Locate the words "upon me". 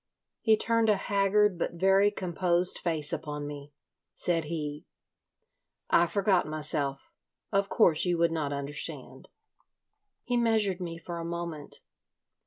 3.13-3.71